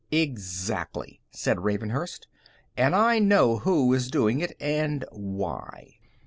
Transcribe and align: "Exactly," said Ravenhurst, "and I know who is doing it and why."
"Exactly," 0.09 1.21
said 1.29 1.63
Ravenhurst, 1.63 2.25
"and 2.75 2.95
I 2.95 3.19
know 3.19 3.57
who 3.59 3.93
is 3.93 4.09
doing 4.09 4.39
it 4.39 4.53
and 4.59 5.05
why." 5.11 5.99